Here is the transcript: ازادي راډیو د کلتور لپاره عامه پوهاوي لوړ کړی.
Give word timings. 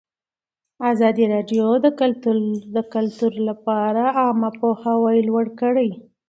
ازادي 0.91 1.25
راډیو 1.33 1.67
د 2.75 2.77
کلتور 2.93 3.31
لپاره 3.49 4.03
عامه 4.19 4.49
پوهاوي 4.59 5.17
لوړ 5.27 5.45
کړی. 5.59 5.89